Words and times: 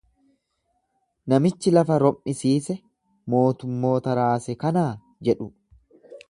Namichi 1.33 1.73
lafa 1.75 1.97
rom’isiise, 2.03 2.77
mootummoota 3.35 4.17
raase 4.21 4.57
kanaa? 4.65 4.89
jedhu. 5.31 5.51